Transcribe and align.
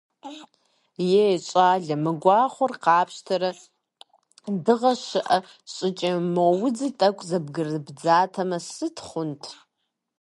Е, 1.25 1.27
щӏалэ, 1.45 1.95
мы 2.03 2.11
гуахъуэр 2.21 2.73
къапщтэрэ, 2.83 3.51
дыгъэ 4.63 4.91
щыӏэ 5.05 5.37
щӏыкӏэ, 5.73 6.09
мо 6.33 6.45
удзыр 6.65 6.93
тӏэкӏу 6.99 7.27
зэбгырыбдзатэмэ 7.29 8.57
сыт 8.73 8.97
хъунт? 9.07 9.43